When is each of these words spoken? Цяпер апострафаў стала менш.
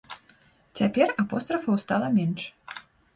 Цяпер 0.79 1.07
апострафаў 1.23 1.77
стала 1.83 2.07
менш. 2.17 2.43